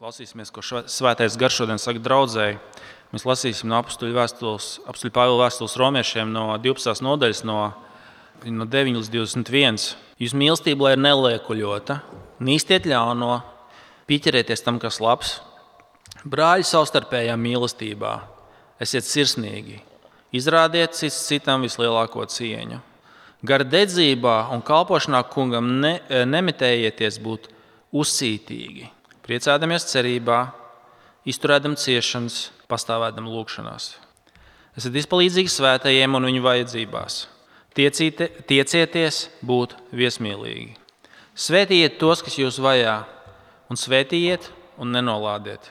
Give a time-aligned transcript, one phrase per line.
[0.00, 2.54] Klausīsimies, ko Svētais Gars šodien saka draudzēji.
[3.12, 4.14] Mēs lasīsim no apakstuļu
[5.12, 7.02] Pāvila vēstules romiešiem no 12.
[7.04, 7.56] nodaļas, no,
[8.48, 9.76] no 9 līdz 21.
[10.16, 11.98] Jūs mīlestība lai ir neliekuļota,
[12.40, 13.42] nīstiet ļauno,
[14.08, 15.34] pieķerieties tam, kas labs.
[16.24, 18.12] Brāļi savstarpējā mīlestībā,
[18.80, 19.82] esiet sirsnīgi,
[20.32, 22.80] izrādiet cits citam vislielāko cieņu.
[23.44, 27.52] Gar dedzībā un kalpošanā kungam ne, nemitējieties būt
[27.92, 28.88] uzcītīgi
[29.26, 30.40] priecādamies cerībā,
[31.28, 33.92] izturēdam ciešanas, pastāvēdam lūgšanās.
[34.78, 37.24] Esat izpalīdzīgi svētajiem un viņu vajadzībās.
[37.76, 40.74] Tiecīte, tiecieties būt viesmīlīgi.
[41.38, 42.96] Svētījiet tos, kas jūs vajā,
[43.70, 45.70] un svētījiet un nenolādiet.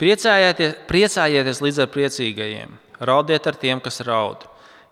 [0.00, 4.46] Priecājieties, priecājieties līdz ar priecīgajiem, raudiet ar tiem, kas raud.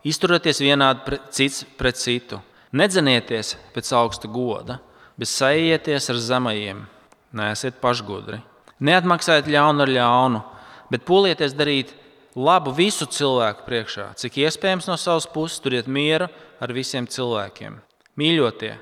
[0.07, 2.43] Izturieties vienādi pret, cits pret citu.
[2.77, 4.79] Nedzenieties pēc augsta goda,
[5.17, 6.85] bet sajieties ar zemajiem
[7.37, 8.41] Nēsiet pašgudri.
[8.81, 10.43] Neatmaksājiet ļaunu ar ļaunu,
[10.89, 11.93] bet polieties darīt
[12.39, 14.13] labu visu cilvēku priekšā.
[14.17, 16.29] Cik iespējams no savas puses turiet mieru
[16.63, 17.81] ar visiem cilvēkiem.
[18.19, 18.77] Mīļotie,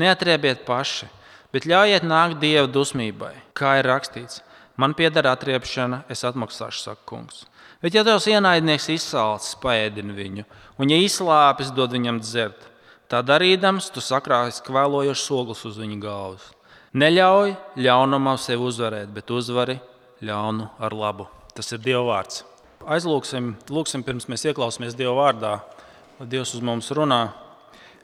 [0.00, 1.08] neatriebiet paši,
[1.52, 3.34] bet ļaujiet nākt dieva dusmībai.
[3.56, 4.40] Kā ir rakstīts,
[4.76, 7.44] man pieder atriepšana, es atmaksāšu, saka kungs.
[7.82, 10.44] Bet, ja tavs ienaidnieks izsalcis, paēdini viņu,
[10.78, 12.68] un, ja izslāpis, dod viņam dzert,
[13.10, 16.44] tā darīdams, tu sakrāsi kvēlojošs ogles uz viņa galvas.
[16.92, 19.78] Neļauj ļaunumam sevi uzvarēt, bet uzvari
[20.20, 21.24] ļaunu ar labu.
[21.56, 22.42] Tas ir Dieva vārds.
[22.84, 25.52] Aizlūksim, lūksim, pirms mēs ieklausāmies Dieva vārdā,
[26.18, 27.22] lai Dievs uz mums runā.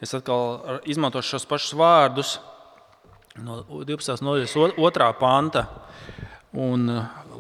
[0.01, 2.37] Es atkal izmantošu šos pašus vārdus
[3.45, 4.23] no 12.
[4.25, 5.67] nodaļas otrā panta.
[6.57, 6.89] Un,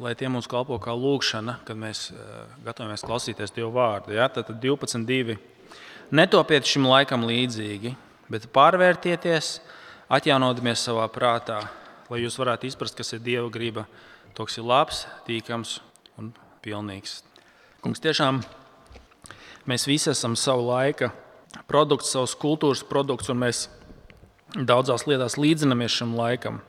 [0.03, 4.13] lai tie mums kalpo kā lūkšana, kad mēs eh, gatavojamies klausīties Dieva vārdu.
[4.19, 4.29] Ja?
[4.29, 5.39] Tad 12.2.
[6.13, 7.95] Netopiet šim laikam līdzīgi,
[8.33, 9.59] bet pārvērtieties
[10.09, 11.61] atjaunodamies savā prātā,
[12.09, 13.84] lai jūs varētu izprast, kas ir Dieva griba,
[14.34, 15.78] to, kas ir labs, tīkams
[16.20, 16.33] un
[16.64, 17.20] pilnīgs.
[17.84, 18.41] Kungs, tiešām
[19.69, 21.12] mēs visi esam savu laika
[21.69, 23.67] produkts, savs kultūras produkts, un mēs
[24.57, 26.63] daudzās lietās līdzinamies šim laikam.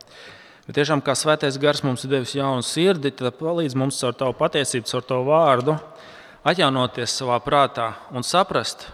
[0.67, 4.35] Bet tiešām kā svētais gars mums ir devis jaunu sirdi, tad palīdz mums caur tavu
[4.37, 5.77] patiesību, caur tavu vārdu,
[6.45, 8.85] atjaunoties savā prātā un saprast,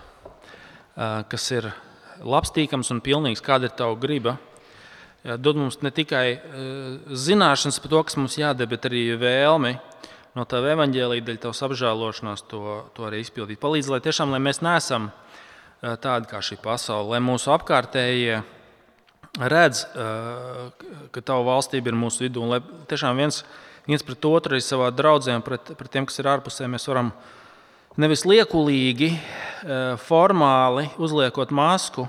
[0.96, 1.68] kas ir
[2.24, 4.38] labs, tīkams un pilnīgs, kāda ir tava griba.
[5.26, 6.42] Dod mums ne tikai eh,
[7.10, 9.74] zināšanas par to, kas mums jādara, bet arī vēlmi
[10.36, 12.62] no tava evaņģēlīja, dēļ tavas apžēlošanās to,
[12.94, 13.62] to arī izpildīt.
[13.62, 18.44] Palīdz, lai tiešām lai mēs neesam eh, tādi kā šī pasaule, lai mūsu apkārtējie
[19.56, 22.62] redz, eh, ka tava valstība ir mūsu vidū, un lai
[22.92, 23.42] tiešām viens,
[23.90, 27.16] viens pret otru arī savā draudzē pret, pret tiem, kas ir ārpusē, mēs varam
[27.98, 32.08] nevis liekulīgi, eh, formāli uzliekot masku,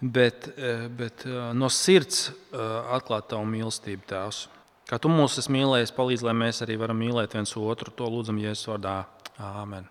[0.00, 4.46] bet, eh, bet eh, no sirds atklāt tavu mīlestību, Tēvs.
[4.90, 7.92] Kā tu mūs esi mīlējis, palīdz, lai mēs arī varam mīlēt viens otru.
[7.94, 9.04] To lūdzam Jēzus vārdā.
[9.38, 9.86] Āmen.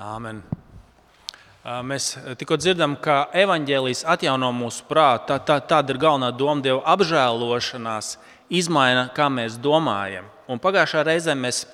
[0.00, 0.40] Āmen.
[1.84, 5.26] Mēs tikko dzirdam, ka evanģēlijas atjauno mūsu prātu.
[5.28, 8.16] Tā, tā, tāda ir galvenā doma, Dieva apžēlošanās,
[8.48, 10.30] izmaina, kā mēs domājam.
[10.48, 11.66] Un pagājušā reizē mēs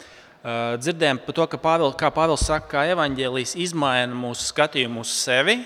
[0.44, 5.62] dzirdējām par to, ka Pāvils, kā Pāvils saka, ka evaņģēlijas izmaina mūsu skatījumu uz sevi,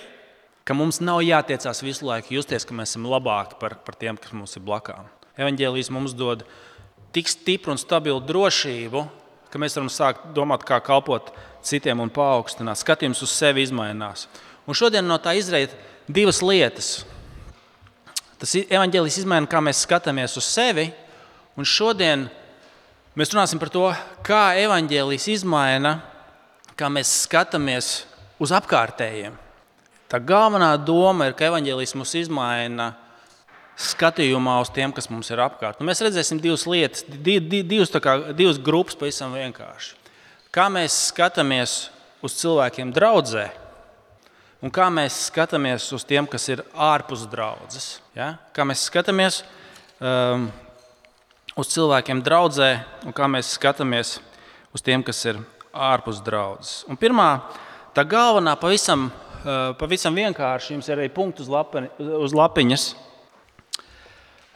[0.62, 4.34] ka mums nav jātiecās visu laiku justies, ka mēs esam labāki par, par tiem, kas
[4.36, 5.08] mums ir blakām.
[5.38, 6.44] Evaņģēlijas mums dod
[7.16, 9.02] tik stipru un stabilu drošību,
[9.50, 11.32] ka mēs varam sākt domāt, kā kalpot
[11.64, 12.78] citiem un paaugstināt.
[12.78, 14.28] Skatījums uz sevi mainās.
[14.68, 15.74] Un šodien no tā izriet
[16.06, 17.00] divas lietas.
[18.38, 20.90] Tas evaņģēlis izmaina, kā mēs skatāmies uz sevi,
[21.58, 22.28] un šodien
[23.18, 23.82] Mēs runāsim par to,
[24.22, 25.96] kā evaņģēlijas izmaina,
[26.78, 27.88] kā mēs skatāmies
[28.38, 29.34] uz apkārtējiem.
[30.06, 32.92] Tā galvenā doma ir, ka evaņģēlijas mūs izmaina
[33.88, 35.80] skatījumā uz tiem, kas mums ir apkārt.
[35.80, 39.98] Nu, mēs redzēsim divas lietas, divas, kā, divas grupas pavisam vienkārši.
[40.54, 41.74] Kā mēs skatāmies
[42.22, 43.48] uz cilvēkiem draudzē,
[44.62, 47.96] un kā mēs skatāmies uz tiem, kas ir ārpus draudzes.
[48.14, 48.36] Ja?
[48.54, 49.42] Kā mēs skatāmies
[49.98, 50.46] um,
[51.58, 52.70] uz cilvēkiem draudzē
[53.08, 54.18] un kā mēs skatāmies
[54.74, 55.40] uz tiem, kas ir
[55.74, 56.84] ārpus draudzes.
[56.90, 57.28] Un pirmā,
[57.96, 62.94] tā galvenā, pavisam, eh, pavisam vienkārši, jums ir arī punkts uz, lapi, uz lapiņas.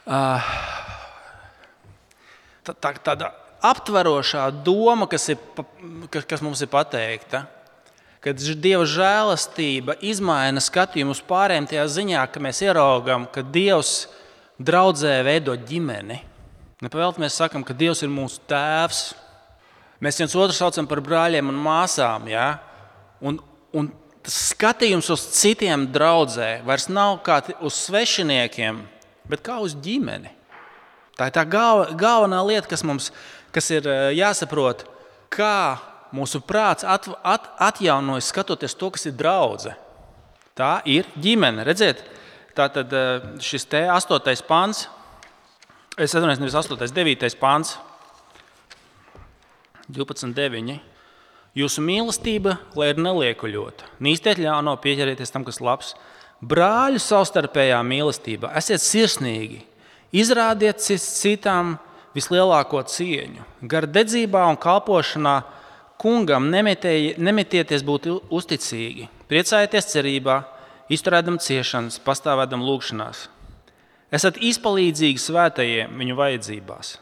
[0.07, 0.41] Eh,
[2.63, 3.31] tā, tā, tāda
[3.63, 5.37] aptverošā doma, kas, ir,
[6.11, 7.47] kas mums ir pateikta,
[8.23, 14.07] kad Dieva žēlastība izmaina skatījumu uz pārējiem tajā ziņā, ka mēs ieraugām, ka Dievs
[14.59, 16.32] draudzē veido ģimeni.
[16.83, 19.13] Nepavēlti mēs sakām, ka Dievs ir mūsu tēvs.
[20.03, 22.27] Mēs viens otru saucam par brāļiem un māsām.
[22.27, 22.47] Ja?
[23.23, 23.37] Un,
[23.71, 23.87] un
[24.23, 28.81] tas skatījums uz citiem draudzē vairs nav kā uz svešiniekiem,
[29.31, 30.33] bet kā uz ģimeni.
[31.15, 33.11] Tā ir tā galv, galvenā lieta, kas mums
[33.53, 33.87] kas ir
[34.17, 34.83] jāsaprot,
[35.33, 35.77] kā
[36.13, 39.77] mūsu prāts at, at, atjaunojas skatoties to, kas ir draudzene.
[40.53, 41.63] Tā ir ģimene.
[41.65, 42.03] Redziet,
[42.53, 42.91] tā tad
[43.41, 44.83] šis te astotais pāns,
[45.97, 47.77] es atvainojos, nevis astotais, devītais pāns,
[49.91, 50.79] 12.9.
[51.53, 55.93] Jūsu mīlestība, lai ir neliekuļota, nīstiet ļauno, pieķerieties tam, kas labs.
[56.43, 59.61] Brāļu savstarpējā mīlestībā esiet sirsnīgi,
[60.15, 61.75] izrādiet citām
[62.17, 63.45] vislielāko cieņu.
[63.69, 65.35] Gar dedzībā un kalpošanā
[66.01, 70.41] kungam nemetieties būt uzticīgi, priecājieties cerībā,
[70.91, 73.27] izturēdam ciešanas, pastāvēdam lūgšanās.
[74.13, 76.97] Esat izpalīdzīgi svētajiem viņu vajadzībās.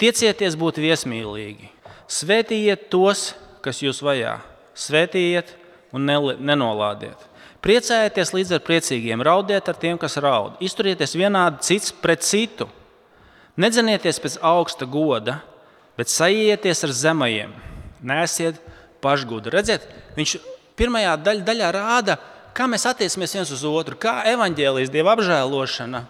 [0.00, 1.68] Tiecieties būt viesmīlīgi,
[2.10, 4.38] svētījiet tos, kas jūs vajā.
[4.74, 5.52] Svētījiet
[5.94, 6.08] un
[6.40, 7.28] nenolādiet.
[7.60, 10.56] Priecājieties līdz ar priecīgiem, raudiet ar tiem, kas raud.
[10.64, 12.70] Izturieties vienādi cits pret citu.
[13.60, 15.42] Nedzenieties pēc augsta goda,
[15.98, 17.52] bet sajieties ar zemajiem.
[18.00, 18.56] Nēsiet
[19.04, 19.52] pašgudri.
[19.52, 19.84] Redziet,
[20.16, 20.38] viņš
[20.80, 22.16] pirmajā daļ, daļā rāda,
[22.56, 26.06] kā mēs attiecamies viens uz otru, kā evaņģēlijas dieva apžēlošana,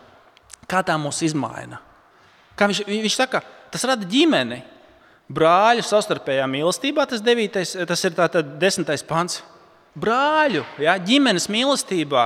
[0.70, 1.80] kā tā mūs izmaina.
[2.58, 4.60] Kā viņš, viņš saka, tas rada ģimeni
[5.30, 9.40] brāļu savstarpējā mīlestībā, tas, devītais, tas ir tātad desmitais pants.
[10.00, 12.24] Brāļu, ja, ģimenes mīlestībā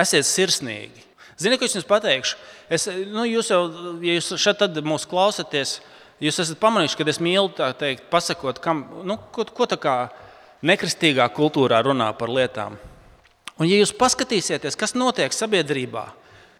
[0.00, 1.04] esiet sirsnīgi.
[1.40, 2.38] Ziniet, ko es jums pateikšu?
[2.72, 3.60] Es, nu, jūs jau,
[4.04, 5.78] ja jūs šeit mūs klausāties,
[6.22, 9.96] jūs esat pamanījuši, ka es mīlu tā teikt, pasakot, kam, nu, ko, ko tā kā
[10.64, 12.78] nekristīgā kultūrā runā par lietām.
[13.58, 16.06] Un, ja jūs paskatīsieties, kas notiek sabiedrībā,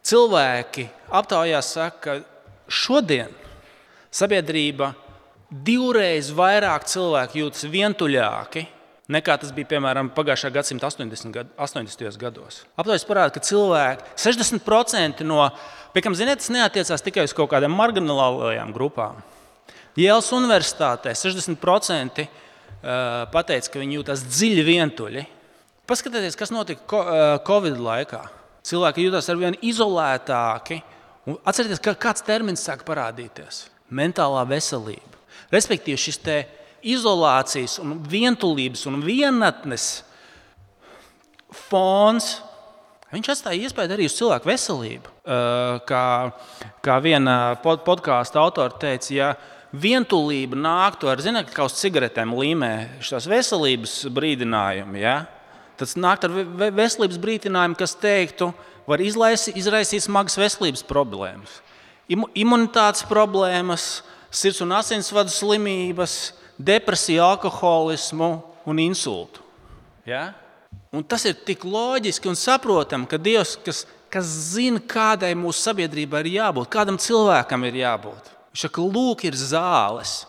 [0.05, 3.33] cilvēki aptaujās saka, ka šodien
[4.13, 4.93] sabiedrība
[5.49, 8.65] divreiz vairāk cilvēku jūtas vientuļāki
[9.11, 11.31] nekā tas bija piemēram pagājušā gadsimta 80.
[11.33, 12.17] Gad, 80.
[12.21, 12.63] gados.
[12.77, 15.43] Aptaujas parāda, ka cilvēki 60% no,
[15.93, 19.21] piemēram, ziniet, tas neatiecās tikai uz kaut kādām marginālajām grupām.
[19.95, 22.25] Jēlas Universitātē 60%
[23.31, 25.27] pateica, ka viņi jūtas dziļi vientuļi.
[25.87, 28.25] Paskatieties, kas notika Covid laikā.
[28.65, 30.79] Cilvēki jūtas ar vien izolētāki.
[31.45, 33.67] Atcerieties, ka kāds termins sāk parādīties-
[33.99, 35.21] mentālā veselība.
[35.51, 36.19] Respektīvi, šis
[36.85, 40.03] izolācijas, un vientulības un vienatnes
[41.69, 42.41] fons.
[43.13, 45.13] Viņš atstāja iespēju arī uz cilvēku veselību.
[45.87, 46.33] Kā,
[46.83, 49.35] kā viena podkāstu autora teica, ja
[49.73, 55.15] vientulība nāktu ar, zināt, kā uz cigaretēm līmē šīs veselības brīdinājumu, ja?
[55.79, 56.33] Tad nākt ar
[56.75, 58.51] veselības brīdinājumu, kas teiktu,
[58.85, 61.59] var izlaisi, izraisīt smagas veselības problēmas,
[62.37, 64.03] imunitātes problēmas,
[64.35, 68.29] sirds un asinsvadu slimības, depresiju, alkoholismu
[68.65, 69.43] un insultu.
[70.05, 70.33] Ja?
[70.95, 76.21] Un tas ir tik loģiski un saprotami, ka Dievs, kas, kas zina, kādai mūsu sabiedrībai
[76.23, 80.21] ir jābūt, kādam cilvēkam ir jābūt, viņš saka, lūk, ir zāles.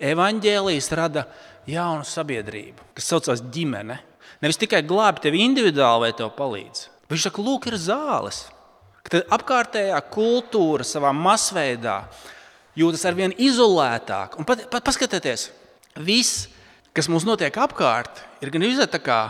[0.00, 1.26] Evangelijas rada
[1.68, 3.98] jaunu sabiedrību, kas saucās ģimene.
[4.40, 6.86] Nevis tikai glābi tevi individuāli vai tev palīdz.
[7.10, 8.44] Viņš saka, lūk, ir zāles.
[9.10, 12.04] Tad apkārtējā kultūra savā masveidā
[12.78, 14.36] jūtas ar vien izolētāk.
[14.38, 15.48] Un pat, pat paskatieties,
[15.98, 16.46] viss,
[16.94, 19.20] kas mums notiek apkārt, ir gan izolēts tā kā,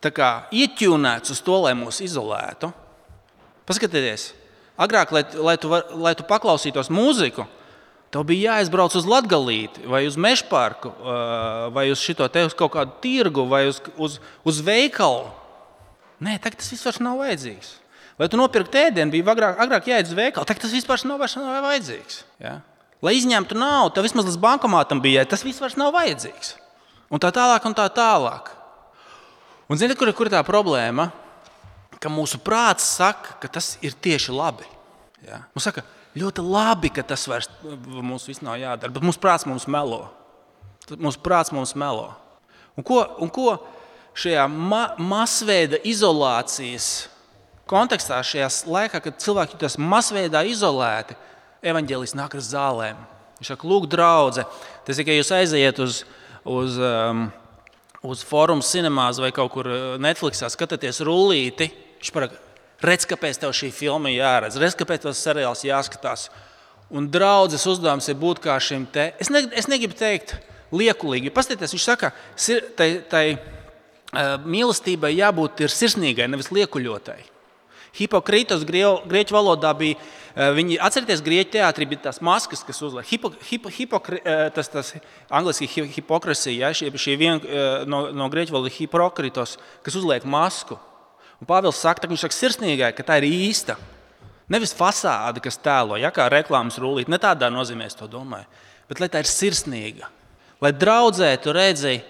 [0.00, 2.72] tā kā ieķūnēts uz to, lai mūs izolētu.
[3.68, 4.30] Paskatieties,
[4.80, 7.44] agrāk, lai, lai, tu, var, lai tu paklausītos mūziku,
[8.10, 10.92] tev bija jāizbrauc uz Latviju, vai uz Meža parku,
[11.74, 15.28] vai uz, te, uz kaut kādu tirgu, vai uz, uz, uz veikalu.
[16.20, 17.76] Nē, tagad tas viss nav vajadzīgs.
[18.20, 20.44] Lai tu nopirktu ēdienu, bija agrāk, agrāk jāiet uz veikalu.
[20.44, 22.18] Tagad tas vispār nav, nav vajadzīgs.
[22.42, 22.58] Ja?
[23.00, 26.58] Lai izņemtu naudu, tev vismaz līdz bankomātam bija, tas viss vairs nav vajadzīgs.
[27.08, 28.52] Un tā tālāk, un tā tālāk.
[29.72, 31.08] Un zini, kur, kur ir tā problēma?
[32.00, 34.68] Ka mūsu prāts saka, ka tas ir tieši labi.
[35.24, 35.40] Ja?
[35.54, 35.86] Mums saka,
[36.18, 37.50] ļoti labi, ka tas vairs
[37.86, 40.08] mums viss nav jādara, bet mūsu prāts mums melo.
[40.90, 42.10] Mūsu prāts mums melo.
[42.78, 43.54] Un ko, un ko
[44.18, 47.08] šajā ma masveida izolācijas
[47.70, 51.14] kontekstā, šajā laikā, kad cilvēki jūtas masveidā izolēti,
[51.62, 53.02] evanģēlis nāk ar zālēm.
[53.40, 54.44] Viņš saka, lūk, draudzē,
[54.86, 56.02] tas ir, ka jūs aiziet uz,
[56.44, 57.28] uz, um,
[58.04, 61.70] uz forumu cinemās vai kaut kur uh, Netflixā, skatāties rullīti.
[62.00, 62.40] Viņš paraka,
[62.84, 66.28] redz, kāpēc tev šī filma jāredz, redz, kāpēc tas seriāls jāskatās.
[66.90, 69.12] Un draudzes uzdevums ir būt kā šim te.
[69.22, 70.34] Es, ne, es negribu teikt
[70.74, 71.30] liekulīgi.
[71.34, 72.10] Paskatieties, viņš saka,
[72.78, 77.20] tai, tai uh, mīlestībai jābūt sirsnīgai, nevis liekuļotai.
[77.98, 79.98] Hipokrītos grieķu valodā bija.
[80.30, 83.06] Eh, viņi atcerieties, grieķu teātrī bija tās maskas, kas uzliek.
[83.10, 84.92] Hipo, hipo, hipokri, eh, tas tas
[85.28, 90.78] angliski hipokrisija, ja, šī, šī viena eh, no, no grieķu valodas hipokritos, kas uzliek masku.
[91.40, 93.78] Un Pāvils saka, ka viņš saka sirsnīgai, ka tā ir īsta.
[94.50, 98.48] Nevis fasāde, kas tēlo, ja kā reklāmas rullīt, ne tādā nozīmē es to domāju,
[98.90, 100.08] bet lai tā ir sirsnīga.
[100.60, 102.00] Lai draudzē tu redzi,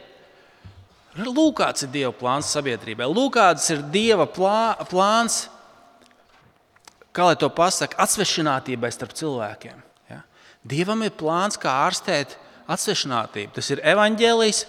[1.20, 5.44] lūk, kāds ir Dieva plāns sabiedrībai, lūk, kāds ir Dieva plā, plāns,
[7.12, 9.84] kā lai to pasakā, atsvešinātībai starp cilvēkiem.
[10.10, 10.22] Ja?
[10.64, 12.38] Dievam ir plāns, kā ārstēt
[12.70, 13.52] atsvešinātību.
[13.58, 14.64] Tas ir evaņģēlijs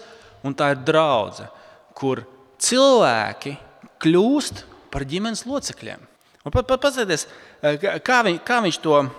[0.45, 1.49] un tā ir draudzene,
[1.97, 2.25] kur
[2.61, 3.55] cilvēki
[4.01, 6.08] kļūst par ģimenes locekļiem.
[6.41, 7.27] Un pat, pat paskatieties,
[7.62, 9.12] eh, kā, viņ, kā viņš to eh,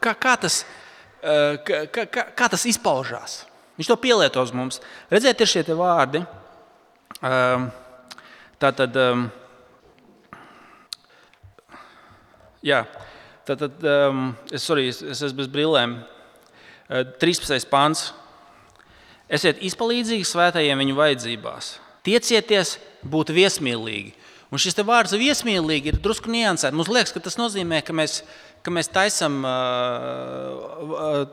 [0.00, 0.64] kā, kā, tas,
[1.20, 3.44] eh, kā, kā, kā tas izpaužās.
[3.76, 4.80] Viņš to pielietos mums.
[5.10, 6.22] Redziet, ir šie vārdi.
[7.20, 8.96] Tā tad,
[12.62, 12.80] jā,
[13.44, 13.86] tā tad
[14.52, 15.96] es, sorry, es esmu bez brillēm.
[17.18, 17.66] 13.
[17.66, 18.12] pāns.
[19.26, 21.74] Esiet izpalīdzīgi svētajiem viņu vajadzībās.
[22.06, 22.76] Tiecieties
[23.10, 24.14] būt viesmīlīgi.
[24.52, 26.76] Un šis vārds viesmīlīgi ir drusku niansēts.
[26.76, 28.20] Mums liekas, ka tas nozīmē, ka mēs,
[28.62, 29.40] ka mēs taisām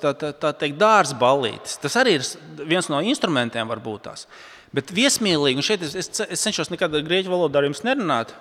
[0.02, 1.78] tā, tā, tā teikt, dārza ballītes.
[1.84, 2.26] Tas arī ir
[2.66, 4.26] viens no instrumentiem, varbūt tās.
[4.74, 8.34] Bet viesmīlīgi, un šeit es, es, es cenšos nekad grieķu valodā ar jums nerunāt.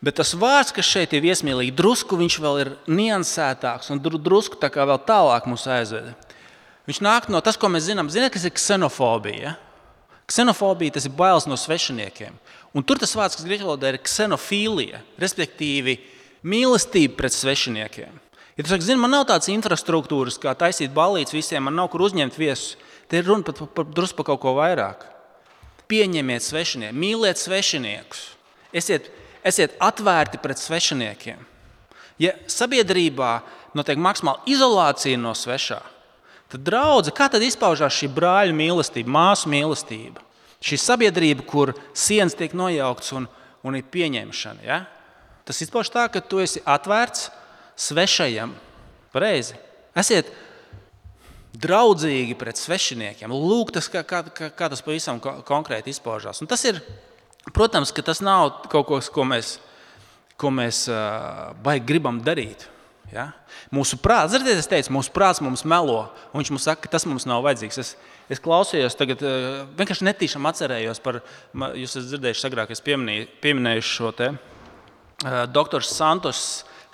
[0.00, 4.70] Bet tas vārds, kas šeit ir viesmīlīgi, drusku viņš vēl ir niansētāks un drusku tā
[4.72, 6.14] kā vēl tālāk mūs aizveda.
[6.88, 8.08] Viņš nāk no tas, ko mēs zinām.
[8.08, 9.58] Ziniet, kas ir ksenofobija?
[10.30, 12.36] Ksenofobija tas ir bailes no svešiniekiem.
[12.76, 15.96] Un tur tas vārds, kas grieķu valodā ir ksenofīlija, respektīvi
[16.46, 18.20] mīlestība pret svešiniekiem.
[18.54, 22.04] Ja tu saki, zini, man nav tādas infrastruktūras, kā taisīt balīdzes visiem, man nav kur
[22.06, 22.76] uzņemt viesus,
[23.10, 25.06] te ir runa par, par, drusku par kaut ko vairāk.
[25.90, 28.20] Pieņemiet svešinieku, mīliet svešiniekus,
[28.76, 29.08] esiet,
[29.42, 31.40] esiet atvērti pret svešiniekiem.
[32.20, 33.38] Ja sabiedrībā
[33.74, 35.80] notiek maksimāla izolācija no svešā,
[36.50, 40.24] Tad draudzē, kā tad izpaužās šī brāļa mīlestība, māsu mīlestība?
[40.60, 43.28] Šī sabiedrība, kur sienas tiek nojauktas un,
[43.62, 44.64] un ir pieņemšana.
[44.66, 44.80] Ja?
[45.46, 47.28] Tas izpaužas tā, ka tu esi atvērts
[47.80, 48.52] svešajam.
[49.14, 49.56] Pareizi.
[49.98, 50.28] Esiet
[51.60, 53.30] draudzīgi pret svešiniekiem.
[53.30, 56.42] Lūk, tas, kā, kā, kā tas pavisam konkrēti izpaužās.
[56.42, 56.82] Un tas ir,
[57.54, 59.56] protams, tas nav kaut kas, ko mēs,
[60.40, 62.68] ko mēs uh, gribam darīt.
[63.10, 63.30] Ja?
[63.74, 67.26] Mūsu prāts, ziniet, es teicu, mūsu prāts mums melo, viņš mums saka, ka tas mums
[67.26, 67.78] nav vajadzīgs.
[67.82, 67.94] Es,
[68.30, 71.20] es klausījos, tagad uh, vienkārši netīšām atcerējos par,
[71.74, 76.44] jūs esat dzirdējuši, agrāk es pieminēju, pieminēju šo te uh, doktora Santos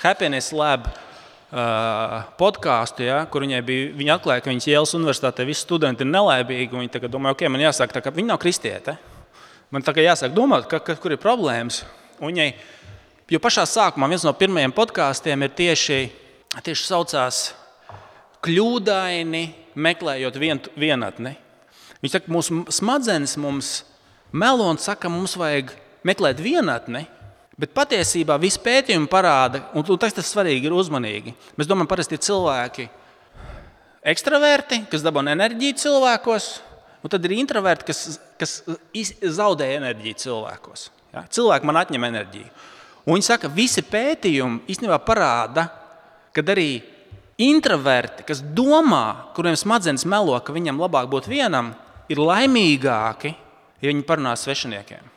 [0.05, 0.89] Happiness Lab.
[1.47, 3.91] Uh, podkāstu, ja, kur viņai bija.
[3.95, 6.75] Viņa atklāja, ka viņas Jēlas universitātē visi studenti ir nelaimīgi.
[6.75, 8.97] Viņa tagad domā, ok, man jāsaka, tā, ka viņa nav kristiete.
[9.71, 11.85] Man tā kā jāsāk domāt, ka, ka, kur ir problēmas.
[12.19, 12.49] Un viņai
[13.27, 15.97] Jo pašā sākumā viens no pirmajiem podkāstiem ir tieši,
[16.63, 17.41] tieši saucās
[18.47, 19.41] kļūdaini
[19.75, 21.33] meklējot vien, vienatni.
[22.05, 23.71] Viņš saka, mūsu smadzenes mums
[24.31, 25.73] melo un saka, mums vajag
[26.07, 27.03] meklēt vienatni.
[27.59, 31.35] Bet patiesībā viss pētījumi parāda, un tas ir svarīgi, ir uzmanīgi.
[31.59, 32.87] Mēs domājam, parasti ir cilvēki
[34.07, 36.49] ekstraverti, kas dabūna enerģiju cilvēkos,
[37.03, 38.61] un tad ir introverti, kas, kas
[39.41, 40.89] zaudē enerģiju cilvēkos.
[41.17, 41.27] Ja?
[41.27, 42.55] Cilvēki man atņem enerģiju.
[43.07, 45.69] Un viņi saka, ka visi pētījumi īstenībā parāda,
[46.35, 46.83] ka arī
[47.39, 51.75] introverti, kas domā, kuriem smadzenes melo, ka viņam labāk būt vienam,
[52.11, 53.35] ir laimīgāki,
[53.83, 55.13] ja viņi parunā ar svešiniekiem.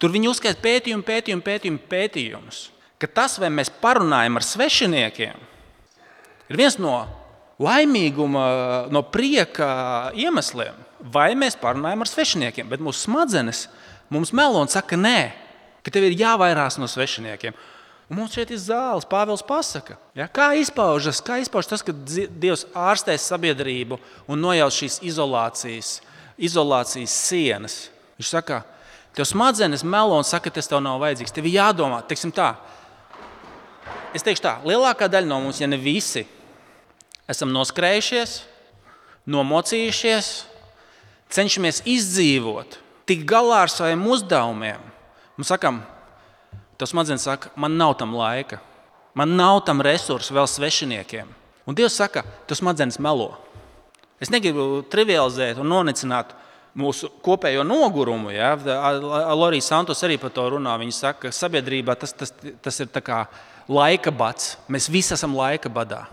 [0.00, 2.60] Tur viņi uzskaita pētījumu, pētījumu, pētījumu, pētījumus.
[3.00, 5.42] Ka tas, vai mēs parunājam ar svešiniekiem,
[6.50, 6.94] ir viens no
[7.60, 8.44] laimīguma,
[8.92, 9.68] no prieka
[10.16, 10.76] iemesliem.
[11.12, 13.66] Vai mēs parunājam ar svešiniekiem, bet mūsu smadzenes
[14.12, 15.30] mums melo un saka, nē,
[15.84, 17.56] ka tev ir jāvairās no svešiniekiem.
[18.10, 22.64] Un mums šeit ir zāles, Pāvils pasaka, ja, kā, izpaužas, kā izpaužas tas, ka Dievs
[22.74, 25.92] ārstēs sabiedrību un nojauš šīs izolācijas,
[26.34, 27.78] izolācijas sienas.
[28.18, 28.64] Viņš saka,
[29.14, 31.36] tev smadzenes melo un saka, ka tas tev nav vajadzīgs.
[31.36, 32.56] Tev ir jādomā, teiksim tā.
[34.10, 36.26] Es teikšu tā, lielākā daļa no mums, ja ne visi,
[37.30, 38.40] esam noskrējušies,
[39.30, 40.34] nomocījušies,
[41.30, 44.89] cenšamies izdzīvot, tikt galā ar saviem uzdevumiem
[45.40, 45.78] Mēs sakām,
[46.76, 48.58] tas smadzenes saka, man nav tam laika,
[49.16, 51.30] man nav tam resursu vēl svešiniekiem.
[51.64, 53.30] Un Dievs saka, tas smadzenes melo.
[54.20, 56.34] Es negribu trivializēt un nonicināt
[56.76, 58.34] mūsu kopējo nogurumu.
[58.34, 58.52] Ja?
[59.32, 60.74] Lorija Santos arī par to runā.
[60.82, 62.90] Viņa saka, ka sabiedrībā tas, tas, tas ir
[63.70, 64.58] laika bats.
[64.68, 66.04] Mēs visi esam laika badā.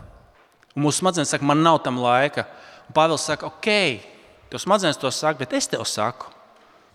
[0.72, 2.48] Un mūsu smadzenes saka, man nav tam laika.
[2.88, 4.00] Un Pāvils saka, ok,
[4.48, 6.37] tev smadzenes to saka, bet es tev saku,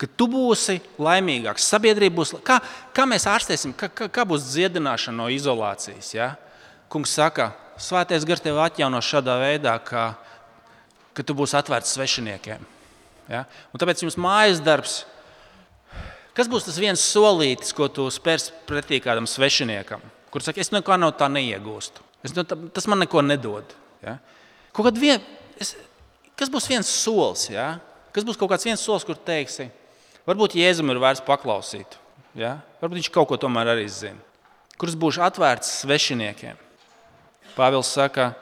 [0.03, 2.35] ka tu būsi laimīgāks, sabiedrība būs.
[2.47, 2.59] Kā,
[2.95, 6.13] kā mēs ārstēsim, kā, kā, kā būs dziedināšana no izolācijas?
[6.17, 6.33] Ja?
[6.93, 10.13] Kungs saka, svētais gars tevi atjauno šādā veidā, ka,
[11.15, 12.67] ka tu būsi atvērts svešiniekiem.
[13.31, 13.45] Ja?
[13.71, 15.03] Un tāpēc jums mājas darbs,
[16.35, 20.03] kas būs tas viens solītis, ko tu spērs pretī kādam svešiniekam?
[20.33, 22.01] kur saka, es neko no tā neiegūstu.
[22.25, 23.75] Es, no tā, tas man neko nedod.
[24.01, 24.17] Ja?
[24.97, 25.21] Vien,
[25.61, 25.75] es,
[26.39, 27.51] kas būs viens solis?
[27.53, 27.75] Ja?
[28.17, 29.69] Kas būs kaut kāds viens solis, kur teiksi,
[30.29, 31.99] varbūt Jēzum ir vērts paklausīt.
[32.39, 32.59] Ja?
[32.81, 34.21] Varbūt viņš kaut ko tomēr arī zina.
[34.81, 36.59] Kurš būs atvērts svešiniekiem?
[37.57, 38.33] Pāvils saka,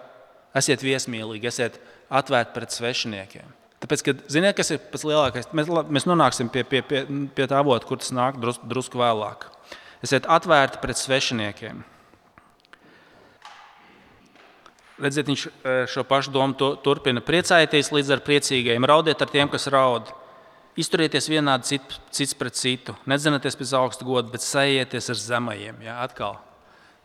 [0.56, 3.56] esiet viesmīlīgi, esiet atvērti pret svešiniekiem.
[3.80, 7.00] Tāpēc, kad, ziniet, kas ir pats lielākais, mēs, mēs nonāksim pie, pie, pie,
[7.34, 9.46] pie tā avota, kur tas nāk drus, drusku vēlāk.
[10.04, 11.80] Esiet atvērti pret svešiniekiem.
[15.00, 17.22] Redziet, viņš e, šo pašu domu turpina.
[17.24, 20.12] Priecājieties līdz ar priecīgajiem, raudiet ar tiem, kas raud.
[20.78, 22.94] Izturieties vienādi cit, cits pret citu.
[23.10, 25.80] Nedzinieties pēc augsta goda, bet sajieties ar zemajiem.
[25.82, 25.98] Ja?
[26.04, 26.38] Atkal.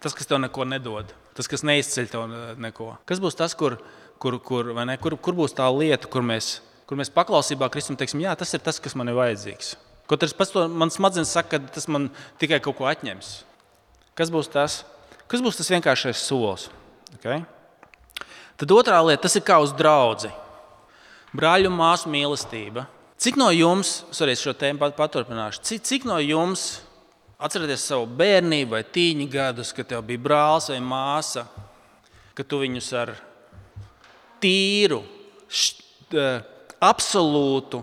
[0.03, 2.91] Tas, kas tev neko nedod, tas, kas neizceļ tev neko.
[3.09, 3.79] Kas būs tas, kur,
[4.21, 8.21] kur, kur, ne, kur, kur būs tā lieta, kur mēs, kur mēs paklausībā Kristum teiksim,
[8.21, 9.73] jā, tas ir tas, kas man ir vajadzīgs.
[10.05, 13.39] Kaut arī pats man smadzenes saka, ka tas man tikai kaut ko atņems.
[14.15, 14.83] Kas būs tas?
[15.25, 16.67] Kas būs tas vienkāršais solis?
[17.17, 17.41] Okay?
[18.61, 20.29] Tad otrā lieta, tas ir kā uz draugu.
[21.35, 22.85] Brāļu māsu mīlestība.
[23.17, 26.81] Cik no jums, sorry, šo tēmu paturpināšu, cik, cik no jums
[27.39, 31.45] atcerieties savu bērnību vai tīņu gadus, kad tev bija brālis vai māsa,
[32.35, 33.13] ka tu viņus ar
[34.43, 35.01] tīru,
[35.47, 36.15] št,
[36.83, 37.81] absolūtu,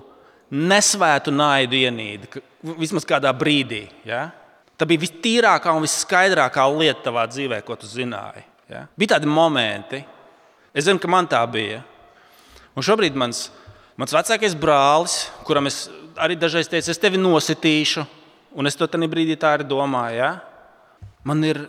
[0.53, 2.43] nesvētu naidu ienīdi,
[2.77, 3.87] vismaz kādā brīdī.
[4.09, 4.27] Ja?
[4.77, 8.45] Tā bija vistīrākā un visskaidrākā lieta tavā dzīvē, ko tu zināji.
[8.69, 8.85] Ja?
[9.01, 10.03] Bija tādi momenti,
[10.73, 11.83] Es zinu, ka man tā bija.
[12.73, 13.51] Un šobrīd mans,
[14.01, 15.87] mans vecākais brālis, kuram es
[16.21, 18.05] arī dažreiz teicu, es tevi nositīšu,
[18.57, 20.19] un es to tajā brīdī tā arī domāju.
[20.19, 20.33] Ja?
[21.25, 21.65] Man ir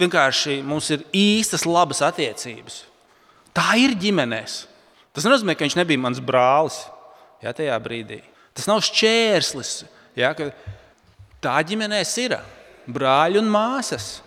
[0.00, 2.82] vienkārši mums ir īstas, labas attiecības.
[3.54, 4.64] Tā ir ģimenēs.
[5.14, 6.80] Tas nenozīmē, ka viņš nebija mans brālis
[7.42, 8.20] ja, tajā brīdī.
[8.54, 9.84] Tas nav šķērslis.
[10.18, 10.32] Ja,
[11.42, 12.36] tā ģimenēs ir
[12.90, 14.18] brāļi un māsas.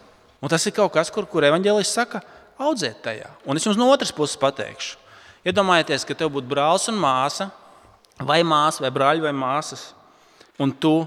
[0.44, 3.29] Un tas ir kaut kas, kur, kur evanģēlis saka, ka audzēt tajā.
[3.46, 4.98] Un es jums no otras puses pateikšu.
[5.47, 7.49] Iedomājieties, ka tev būtu brālis un māsa,
[8.19, 9.91] vai māsa, vai brāļi, vai māsas,
[10.60, 11.05] un tu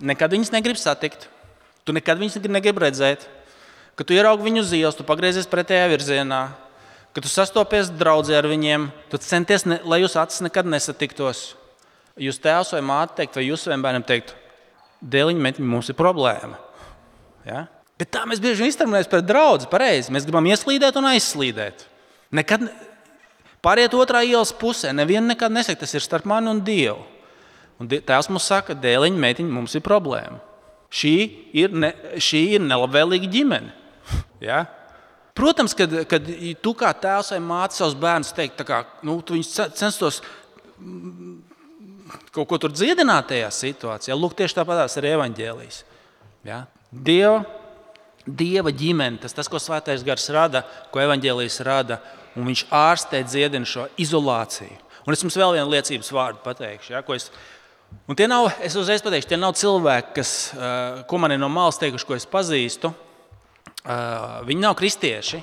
[0.00, 1.28] nekad viņus negribi satikt,
[1.84, 3.26] tu nekad viņus negribi redzēt,
[3.98, 6.40] ka tu ieraugi viņu uz ielas, tu pagriezies pretējā virzienā,
[7.12, 11.52] ka tu sastopies draudzē ar viņiem, tu centies, ne, lai jūs acis nekad nesatiktos.
[12.20, 14.34] Jūs tēvs vai māte teikt, vai jūs saviem bērniem teikt,
[15.02, 16.56] dēliņi, mums ir problēma.
[17.44, 17.66] Ja?
[18.00, 19.68] Bet tā mēs bieži vien izturējamies pret draugu.
[19.70, 20.12] Pareizi.
[20.14, 21.84] Mēs gribam ieslīdēt un aizslīdēt.
[22.34, 22.66] Nekad
[23.64, 24.92] pāriet otrā ielas pusē.
[24.94, 27.02] Nevienu nekad nesaka, tas ir starp mani un Dievu.
[27.80, 30.38] Un Tēvs mums saka, dēliņa, meitiņa, mums ir problēma.
[30.94, 31.14] Šī
[31.56, 31.90] ir, ne,
[32.22, 33.74] šī ir nelabvēlīga ģimene.
[34.44, 34.66] Ja?
[35.32, 36.26] Protams, kad, kad
[36.60, 40.20] tu kā tēvs vai māte savus bērnus teikt, kā, nu, viņus censtos
[42.34, 44.14] kaut ko tur dziedināt tajā situācijā.
[44.18, 45.80] Lūk, tieši tāpat ar evaņģēlijas.
[46.44, 46.60] Ja?
[46.92, 47.40] Dieva
[48.24, 51.98] Dieva ģimene, tas, tas ko Svētais Gars rada, ko evaņģēlijas rada,
[52.38, 54.80] un viņš ārstē dziedina šo izolāciju.
[55.04, 56.94] Un es jums vēl vienu liecības vārdu pateikšu.
[56.94, 57.28] Ja, es,
[58.08, 61.50] un tie nav, es uzreiz pateikšu, tie nav cilvēki, kas, uh, ko man ir no
[61.52, 62.92] malas teikuši, ko es pazīstu.
[63.84, 65.42] Uh, viņi nav kristieši.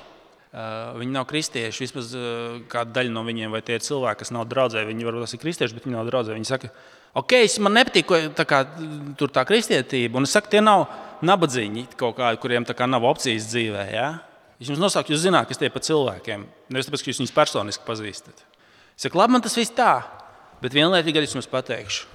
[0.52, 1.86] Uh, viņi nav kristieši.
[1.86, 2.10] Vismaz
[2.72, 5.78] kāda daļa no viņiem, vai tie ir cilvēki, kas nav draugi, viņi varbūt ir kristieši,
[5.78, 6.34] bet viņi nav draugi.
[6.36, 6.72] Viņi saka,
[7.22, 8.64] ok, man nepatīk tā kā,
[9.22, 10.18] tā kristietība.
[10.18, 10.90] Un es saku, tie nav
[11.22, 13.86] nabadzīgi kaut kādi, kuriem kā nav opcijas dzīvē.
[13.94, 14.10] Ja?
[14.62, 16.44] Viņš jums nosauc, jūs zināt, kas tie pa cilvēkiem.
[16.70, 18.44] Nevis tāpēc, ka jūs viņus personiski pazīstat.
[18.94, 20.04] Es saku, labi, man tas viss tā,
[20.62, 22.06] bet kad es jums pateikšu,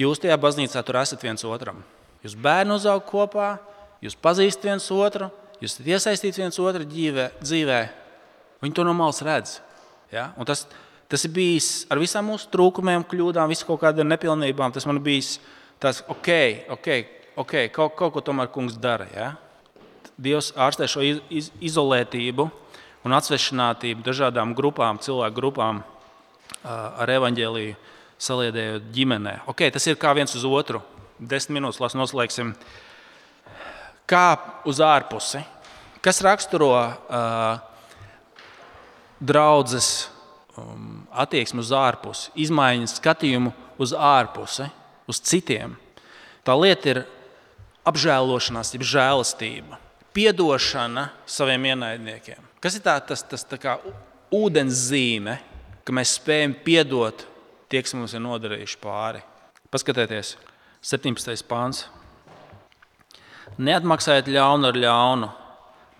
[0.00, 1.82] jūs tajā baznīcā tur esat viens otram.
[2.24, 3.58] Jūs bērni uzaug kopā,
[4.00, 5.28] jūs pazīstat viens otru,
[5.60, 7.28] jūs esat iesaistīti viens otru dzīvē.
[7.44, 7.82] dzīvē.
[8.64, 9.58] Viņi to no malas redz.
[10.08, 10.30] Ja?
[10.40, 10.64] Un tas,
[11.12, 14.72] tas ir bijis ar visām mūsu trūkumiem, kļūdām, visu kaut kādām nepilnībām.
[14.72, 15.36] Tas man bija
[15.84, 16.32] tas, ok,
[16.80, 16.92] ok,
[17.44, 19.12] ok, kaut, kaut ko tomēr kungs dara.
[19.12, 19.34] Ja?
[20.20, 22.48] Dievs ārstē šo iz, izolētību
[23.04, 25.82] un atsvešinātību dažādām grupām, cilvēku grupām
[26.64, 27.76] ar evaņģēlīju
[28.24, 29.34] saliedējot ģimenē.
[29.50, 30.80] Okay, tas ir kā viens uz otru.
[31.18, 32.54] Desmit minūtes lasi noslēgsim.
[34.08, 34.26] Kā
[34.68, 35.42] uz ārpusi.
[36.04, 37.60] Kas raksturo uh,
[39.24, 40.10] draudzes
[40.58, 44.68] um, attieksmi uz ārpusi, izmaiņas skatījumu uz ārpusi,
[45.08, 45.78] uz citiem?
[46.44, 47.02] Tā lieta ir
[47.88, 49.78] apžēlošanās, jeb žēlastība,
[50.30, 52.38] atdošana saviem ienaidniekiem.
[52.62, 53.74] Kas ir tā, tas, tas tā kā
[54.34, 55.36] ūdens zīme,
[55.84, 57.26] ka mēs spējam piedot
[57.68, 59.24] tie, kas mums ir nodarījuši pāri?
[59.74, 60.36] Paskatieties,
[60.86, 61.34] 17.
[61.50, 61.88] pāns.
[63.58, 65.30] Neatmaksājiet ļaunu ar ļaunu,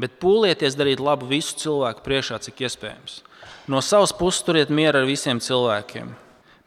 [0.00, 3.20] bet pūlieties darīt labu visu cilvēku priekšā, cik iespējams.
[3.66, 6.14] No savas puses turiet mieru ar visiem cilvēkiem.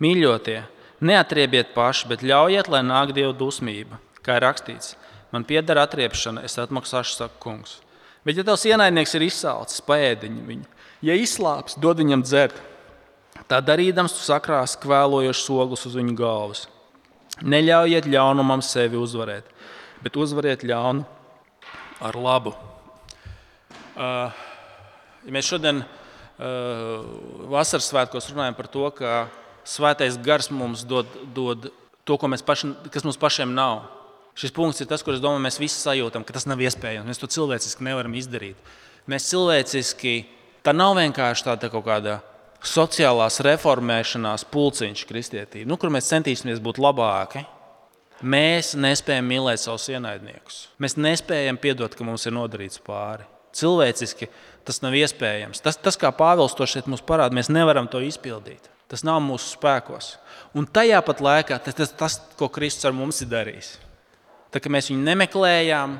[0.03, 0.61] Mīļotie,
[0.99, 4.95] neatriebiet paši, bet ļaujiet, lai nāk Dieva dusmība, kā ir rakstīts
[5.33, 7.79] Man pieder atriepšana, es atmaksāšu, saka kungs.
[8.27, 10.65] Bet, ja tavs ienaidnieks ir izsalcis, paēdiņu viņu,
[11.07, 12.57] ja izslāps, dod viņam dzert,
[13.47, 16.65] tā darīdams, tu sakrās kvēlojošs ogles uz viņu galvas.
[17.43, 19.47] Neļaujiet ļaunumam sevi uzvarēt,
[20.03, 21.05] bet uzvariet ļaunu
[22.03, 22.55] ar labu.
[23.97, 24.33] Uh,
[25.25, 27.05] ja mēs šodien uh,
[27.49, 29.13] vasaras svētkos runājam par to, ka
[29.67, 31.69] svētais gars mums dod, dod
[32.07, 33.85] to, mēs paši, kas mums pašiem nav.
[34.37, 37.07] Šis punkts ir tas, kur domāju, mēs visi sajūtam, ka tas nav iespējams.
[37.09, 38.73] Mēs to cilvēciski nevaram izdarīt.
[39.09, 40.17] Mēs cilvēciski,
[40.61, 42.19] tā nav vienkārši tāda kaut kāda
[42.61, 47.41] sociālās reformēšanās pulciņš, kristietība, nu, kur mēs centīsimies būt labāki.
[48.21, 50.67] Mēs nespējam mīlēt savus ienaidniekus.
[50.81, 53.25] Mēs nespējam piedot, ka mums ir nodarīts pāri.
[53.57, 54.29] Cilvēciski
[54.65, 55.61] tas nav iespējams.
[55.65, 58.69] Tas, tas kā Pāvils to šeit mums parāda, mēs nevaram to izpildīt.
[58.89, 60.15] Tas nav mūsu spēkos.
[60.57, 63.75] Un tajā pat laikā tas ir tas, ko Kristus ar mums ir darījis.
[64.53, 65.97] Tā kā mēs viņu nemeklējām,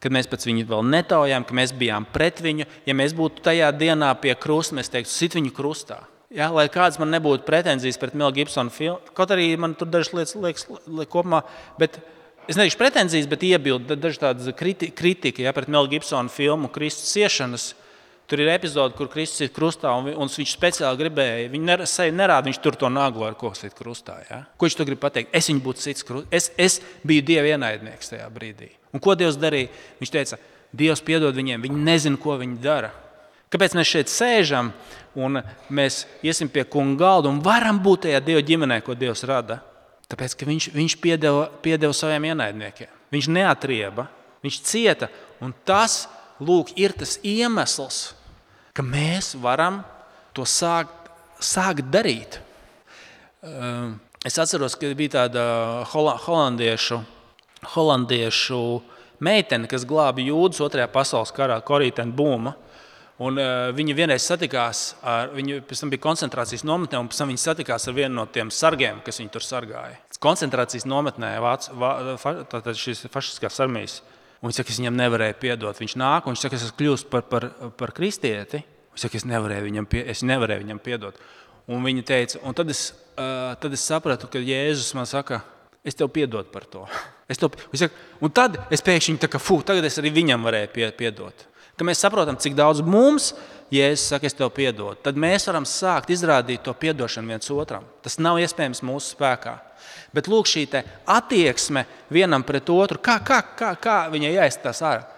[0.00, 2.66] kad mēs pēc viņa vēl netaujām, ka mēs bijām pret viņu.
[2.88, 6.00] Ja mēs būtu tajā dienā pie krusta, mēs teiktu, sit viņu krustā.
[6.30, 10.12] Ja, lai kādas man nebūtu pretenzijas pret Melu Gibsonu filmu, kaut arī man tur dažas
[10.14, 10.68] lietas liekas,
[11.10, 11.40] kopumā,
[11.80, 11.98] bet
[12.46, 17.10] es neteikšu pretenzijas, bet iebildu dažas tādas kriti, kritika ja, pret Melu Gibsonu filmu Kristus
[17.16, 17.72] ciešanas.
[18.30, 21.80] Tur ir epizode, kur Kristus ir krustā, un, un viņš speciāli gribēja, viņa ner,
[22.14, 24.20] nerāda, viņš tur to naglu ar ko sit krustā.
[24.28, 24.44] Ja?
[24.54, 25.32] Ko viņš to grib pateikt?
[25.34, 26.30] Es viņu būtu cits krustā.
[26.38, 28.68] Es, es biju Dieva ienaidnieks tajā brīdī.
[28.94, 29.72] Un ko Dievs darīja?
[29.98, 30.38] Viņš teica,
[30.70, 32.92] Dievs piedod viņiem, viņi nezina, ko viņi dara.
[33.50, 34.70] Kāpēc mēs šeit sēžam
[35.18, 35.40] un
[35.74, 39.58] mēs iesim pie kunga galda un varam būt tajā Dieva ģimenē, ko Dievs rada?
[40.06, 42.94] Tāpēc, ka viņš, viņš piedeva, piedeva saviem ienaidniekiem.
[43.10, 44.06] Viņš neatrieba,
[44.46, 45.10] viņš cieta.
[45.42, 46.04] Un tas
[46.38, 48.12] lūk, ir tas iemesls,
[48.80, 49.82] ka mēs varam
[50.32, 52.38] to sākt, sākt darīt.
[53.44, 55.44] Ehm, es atceros, ka bija tāda
[55.92, 57.02] holandiešu,
[57.74, 58.62] holandiešu
[59.20, 62.56] meitene, kas glāba jūdzes otrajā pasaules karā, Korītena Būma.
[63.20, 67.28] Un, uh, viņi vienreiz satikās ar viņu, pēc tam bija koncentrācijas nometnē, un pēc tam
[67.28, 69.98] viņi satikās ar vienu no tiem sargiem, kas viņu tur sargāja.
[70.24, 72.32] Koncentrācijas nometnē Vāc, vā, fa,
[72.72, 73.98] šīs fašistiskās armijas
[74.40, 75.80] Un viņš saka, es viņam nevarēju piedot.
[75.82, 78.62] Viņš nāk un viņš saka, es esmu kļuvis par, par, par kristieti.
[78.94, 81.20] Viņš saka, es nevarēju viņam, pie, es nevarēju viņam piedot.
[81.70, 82.88] Un viņa teica, un tad es,
[83.20, 85.42] uh, tad es sapratu, ka Jēzus man saka,
[85.84, 86.86] es tev piedodu par to.
[87.30, 90.72] Es tev, saka, un tad es pēkšņi tā kā, fu, tagad es arī viņam varēju
[90.74, 91.44] pie, piedot.
[91.76, 93.30] Kad mēs saprotam, cik daudz mums
[93.70, 97.84] Jēzus saka, es tev piedodu, tad mēs varam sākt izrādīt to piedošanu viens otram.
[98.02, 99.60] Tas nav iespējams mūsu spēkā.
[100.14, 100.66] Bet lūk, šī
[101.06, 105.08] attieksme vienam pret otru, kā, kā, kā, kā viņai jāizstāsta ārā.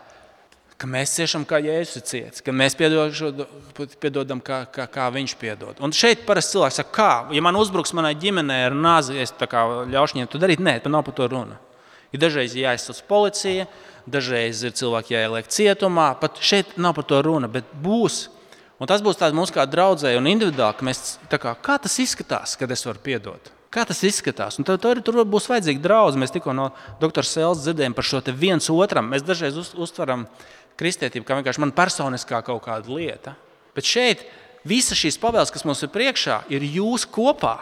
[0.82, 5.78] Ka mēs ciešam, kā Jēzus ir ciets, ka mēs piedodam, kā, kā, kā viņš piedod.
[5.78, 10.16] Un šeit parasti cilvēks saka, kā, ja man uzbruks manai ģimenei ar nāzi, es ļaušu
[10.16, 10.58] viņiem to darīt.
[10.58, 11.60] Nē, nav par to runa.
[12.10, 13.68] Ir dažreiz jāizsauc policija,
[14.10, 16.10] dažreiz ir cilvēki jāieliek cietumā.
[16.18, 18.26] Pat šeit nav par to runa, bet būs.
[18.82, 22.74] Un tas būs mums kā draudzēji un individuāli, ka mēs, kā, kā tas izskatās, kad
[22.74, 23.52] es varu piedot.
[23.72, 24.58] Kā tas izskatās?
[24.60, 26.20] Un tad, tur, tur būs vajadzīga draudzība.
[26.20, 26.68] Mēs tikko no
[27.00, 29.08] doktora Sēles dzirdējām par šo viens otram.
[29.08, 30.26] Mēs dažreiz uz, uztveram
[30.80, 33.32] kristietību kā vienkārši man personiskā kaut kāda lieta.
[33.72, 34.26] Bet šeit
[34.68, 37.58] visas šīs pavēles, kas mums ir priekšā, ir jūs kopā.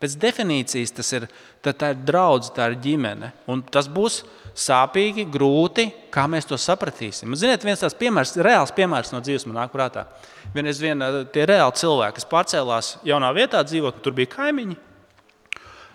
[0.00, 1.26] Pēc definīcijas tas ir,
[1.60, 3.32] tā, ir draudzene, tā ir ģimene.
[3.50, 4.22] Un tas būs
[4.56, 7.34] sāpīgi, grūti, kā mēs to sapratīsim.
[7.36, 10.06] Ziniet, viens tāds piemērs, reāls piemērs no dzīves man nāk prātā.
[10.54, 14.78] Vienreiz vien, tie reāli cilvēki, kas pārcēlās jaunā vietā dzīvot, tur bija kaimiņi.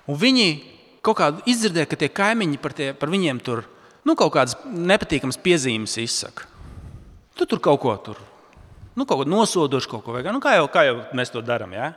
[0.10, 0.50] Un viņi
[1.06, 3.66] kaut kā izdzirdēja, ka tie kaimiņi par, tie, par viņiem tur
[4.06, 6.48] nu, kaut kādas nepatīkamas piezīmes izsaka.
[7.36, 8.20] Tu tur kaut ko tur,
[8.96, 10.32] nu, kaut ko nosodošu, kaut ko vajag.
[10.34, 11.74] Nu, kā, jau, kā jau mēs to darām.
[11.76, 11.94] Ja?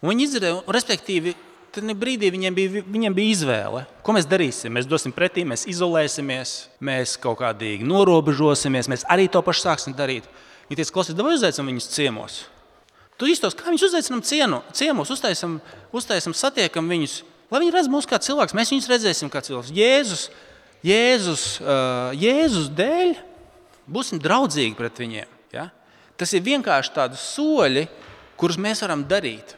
[0.00, 1.34] Un viņi izdzirdēja, respektīvi,
[1.74, 3.82] tad brīdī viņiem bija, viņiem bija izvēle.
[4.06, 4.72] Ko mēs darīsim?
[4.74, 10.28] Mēs dosim pretī, mēs izolēsimies, mēs kaut kādīgi norobežosimies, mēs arī to pašu sāksim darīt.
[10.70, 12.40] Viņi teica, klausies, vai uzaicinām viņus ciemos?
[13.20, 15.58] Tu iztos, kā viņus uzaicinām ciemos, uztaisam,
[15.92, 17.18] uztaisam, satiekam viņus,
[17.52, 18.54] lai viņi redz mūs kā cilvēks.
[18.56, 19.72] Mēs viņus redzēsim kā cilvēks.
[19.76, 20.22] Jēzus,
[20.86, 23.12] Jēzus, uh, Jēzus dēļ
[23.90, 25.36] būsim draudzīgi pret viņiem.
[25.52, 25.66] Ja?
[26.16, 27.84] Tas ir vienkārši tādi soļi,
[28.40, 29.52] kurus mēs varam darīt.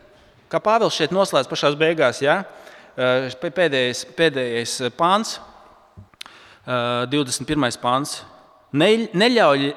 [0.50, 2.42] Kā Pāvils šeit noslēdz pašā beigās, ja?
[2.96, 5.38] pēdējais, pēdējais pāns,
[6.66, 7.78] uh, 21.
[7.80, 8.18] pāns.
[8.72, 9.72] Neļauj,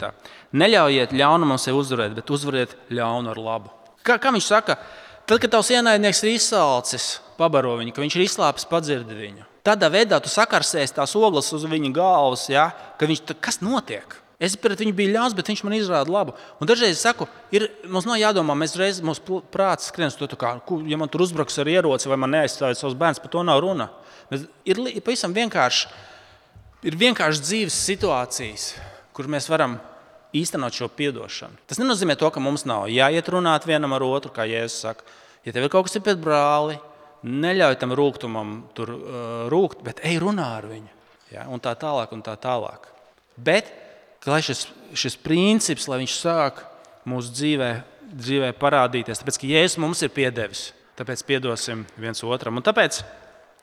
[0.00, 0.12] tā.
[0.52, 3.72] Neļaujiet ļaunumam sevi uzvarēt, bet uzvariet ļaunu ar labu.
[4.04, 4.76] Kā, kā viņš saka,
[5.24, 9.46] tad, kad tavs ienaidnieks ir izsalcis, pabaro viņu, ka viņš ir izslāpis, padzirdi viņu.
[9.64, 12.72] Tādā veidā tu sakarsēsi tās ogles uz viņa galvas, ja?
[12.98, 14.18] ka viņš kas notiek.
[14.42, 16.32] Es pret viņu biju ļauns, bet viņš man izrāda labu.
[16.58, 20.26] Un dažreiz es saku, ir, mums nav jādomā, mēs reiz mūsu prāts skrien uz to,
[20.34, 20.56] kā,
[20.90, 23.86] ja man tur uzbruks ar ieroci vai man neaizstājas savs bērns, par to nav runa.
[24.32, 25.92] Mēs, ir pavisam vienkārši
[26.86, 28.68] ir vienkārši dzīves situācijas,
[29.14, 29.78] kur mēs varam
[30.36, 31.60] īstenot šo atdošanu.
[31.68, 35.04] Tas nenozīmē to, ka mums nav jāiet runāt vienam ar otru, kā Jēzus saka.
[35.44, 36.78] Ja tev ir kaut kas pret brāli,
[37.22, 40.90] neļauj tam rūkumam tur uh, rūkt, bet ej runā ar viņu.
[41.32, 41.46] Ja?
[41.52, 42.88] Un tā tālāk, un tā tālāk.
[43.36, 43.70] Bet
[44.26, 46.62] lai šis, šis princips, lai viņš sāk
[47.08, 47.70] mūsu dzīvē,
[48.12, 52.60] dzīvē parādīties, tāpēc ka Jēzus mums ir piedevis, tāpēc piedosim viens otram.
[52.60, 53.00] Un tāpēc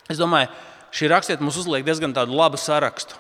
[0.10, 0.52] es domāju,
[0.96, 3.18] šī rakstiet mums uzliek diezgan tādu labu sarakstu.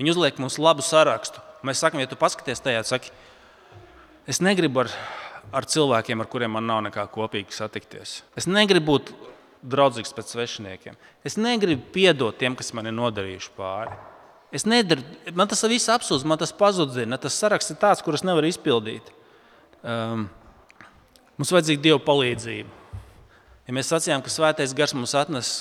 [0.00, 1.42] Viņi uzliek mums labu sarakstu.
[1.66, 3.10] Mēs sakām, ja tu paskaties tajā, saki,
[4.30, 4.92] es negribu ar,
[5.52, 8.20] ar cilvēkiem, ar kuriem man nav nekā kopīga satikties.
[8.38, 9.12] Es negribu būt
[9.60, 10.96] draudzīgs pēc svešiniekiem.
[11.26, 13.98] Es negribu piedot tiem, kas man ir nodarījuši pāri.
[14.50, 15.04] Es nedaru,
[15.36, 17.18] man tas viss apsūdz, man tas pazudzina.
[17.20, 19.12] Tas saraksts ir tāds, kurus nevar izpildīt.
[19.80, 20.26] Um,
[21.38, 22.96] mums vajadzīga Dieva palīdzība.
[23.68, 25.52] Ja mēs sacījām, ka Svētais Gars mums atnes,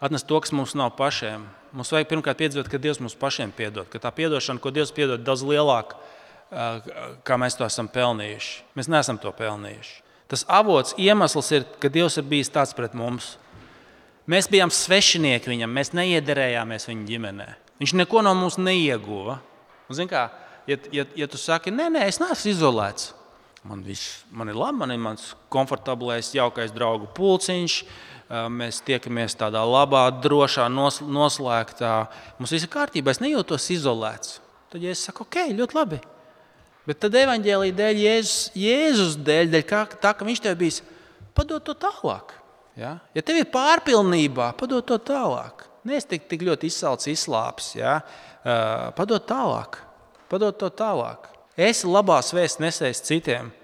[0.00, 3.88] atnes to, kas mums nav pašiem, mums vajag pirmkārt piedzīvot, ka Dievs mums pašiem piedod.
[3.90, 5.98] Ka tā atdošana, ko Dievs piedod, ir daudz lielāka,
[6.50, 8.62] uh, kā mēs to esam pelnījuši.
[8.78, 10.02] Mēs neesam to pelnījuši.
[10.26, 13.36] Tas avots, iemesls ir, ka Dievs ir bijis tāds pret mums.
[14.26, 17.52] Mēs bijām svešinieki viņam, mēs neiederējāmies viņa ģimenei.
[17.78, 19.38] Viņš neko no mums neieguva.
[19.86, 20.24] Un, kā,
[20.66, 23.12] ja, ja, ja tu saki, nē, nē, es neesmu izolēts,
[23.66, 27.78] man, viss, man ir labi, man ir mans komfortablais, jaukais draugu pulciņš.
[28.26, 31.92] Mēs tiekamies tādā labā, drošā, noslēgtā.
[32.40, 34.40] Mums viss ir kārtībā, es nejūtos izolēts.
[34.72, 36.00] Tad ja es saku, ok, ļoti labi.
[36.86, 40.80] Bet tad evanģēlīja dēļ, Jēzus, Jēzus dēļ, dēļ kā, tā, ka viņš tev bijis,
[41.38, 42.34] padod to tālāk.
[42.76, 45.64] Ja, ja tev ir pārpilnībā, padod to tālāk.
[45.86, 47.70] Neesi tik, tik ļoti izsalcis, izslāpis.
[47.78, 48.00] Ja?
[48.42, 49.78] Uh, padod tālāk,
[50.30, 51.30] padod to tālāk.
[51.56, 53.54] Esi labās vēstures nesējis citiem.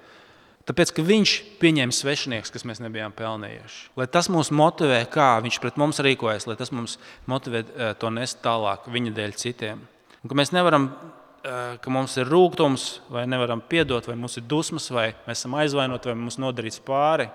[0.62, 3.80] Tāpēc, ka viņš pieņēma svešinieks, kas mēs nebijām pelnījuši.
[3.98, 6.98] Lai tas mūs motivē, kā viņš pret mums rīkojas, lai tas mums
[7.30, 9.82] motivē uh, to nest tālāk viņa dēļ citiem.
[10.20, 14.46] Un, ka mēs nevaram, uh, ka mums ir rūkums, vai nevaram piedot, vai mums ir
[14.46, 17.26] dusmas, vai mēs esam aizvainoti, vai mums nodarīts pāri.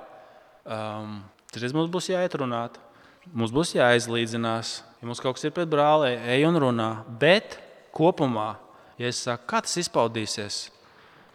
[0.64, 1.20] Um,
[1.52, 2.80] tad mums būs jāiet runāt.
[3.36, 4.74] Mums būs jāizlīdzinās.
[5.02, 6.90] Ja mums kaut kas ir pret brāli, ej un runā.
[7.20, 7.60] Bet
[7.96, 8.54] kopumā,
[8.96, 10.68] ja es saku, kā tas izpaudīsies,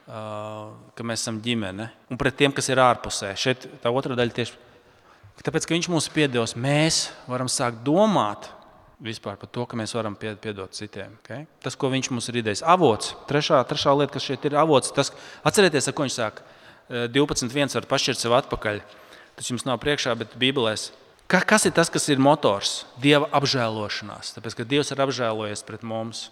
[0.07, 4.59] ka mēs esam ģimene un pret tiem, kas ir ārpusē, šeit tā otra daļa tieši
[5.47, 8.51] tāpēc, ka viņš mums ir piedevis, mēs varam sākt domāt.
[9.03, 11.17] Vispār par to, ka mēs varam piedot citiem.
[11.25, 11.49] Okay?
[11.65, 13.17] Tas, ko viņš mums ir idejas, avots.
[13.27, 15.11] Trešā, trešā lieta, kas šeit ir avots, tas,
[15.43, 16.38] atcerieties, ar ko viņš sāk.
[16.87, 17.75] 12.1.
[17.81, 18.79] var pašķirt sev atpakaļ.
[19.35, 20.93] Tas jums nav priekšā, bet Bībelēs
[21.33, 22.83] Ka, kas ir tas, kas ir motors?
[23.01, 24.35] Dieva apžēlošanās.
[24.37, 26.27] Tāpēc, ka Dievs ir apžēlojies pret mums.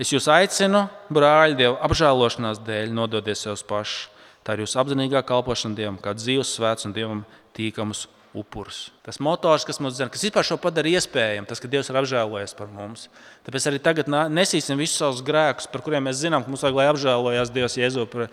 [0.00, 4.08] Es jūs aicinu, brāļi, Dieva apžēlošanās dēļ, nododies sev pašus.
[4.40, 7.20] Tā ir jūsu apzinīgā kalpošana Dievam, kā dzīves svēts un Dievam
[7.56, 8.86] tīkams upurs.
[9.04, 12.56] Tas motors, kas mums zina, kas vispār šo padara iespējamu, tas, ka Dievs ir apžēlojies
[12.56, 13.08] par mums.
[13.44, 16.88] Tāpēc arī tagad nesīsim visus savus grēkus, par kuriem mēs zinām, ka mums vajag, lai
[16.94, 18.30] apžēlojas Dievs Jēzu par,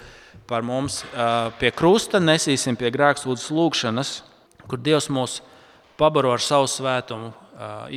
[0.48, 1.02] par mums.
[1.60, 4.14] Pie krusta nesīsim pie grēksūdzes lūgšanas,
[4.70, 5.42] kur Dievs mūs
[6.00, 7.34] pabaro ar savu svētumu,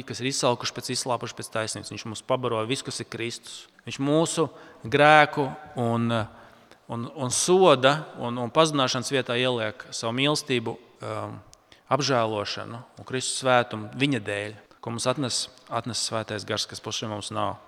[0.06, 1.92] kas ir izsalkuši pēc izslāpuši pēc taisnības.
[1.92, 3.66] Viņš mums pabaro visu, kas ir Kristus.
[3.84, 4.46] Viņš mūsu
[4.88, 5.48] grēku
[5.80, 6.08] un,
[6.88, 10.76] un, un soda un, un pazudināšanas vietā ieliek savu mīlestību,
[11.90, 17.32] apžēlošanu un Kristus svētumu viņa dēļ, ko mums atnes, atnes svētais gars, kas pašiem mums
[17.34, 17.58] nav.